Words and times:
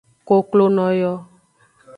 Koklono 0.29 0.85
yo. 1.01 1.13